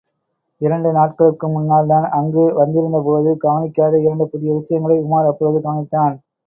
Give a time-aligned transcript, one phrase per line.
[0.61, 6.15] இரண்டு நாட்களுக்கு முன்னால் தான் அங்கு வந்திருந்தபோது கவனிக்காத இரண்டு புது விஷயங்களை உமார் அப்பொழுது கவனித்தான்.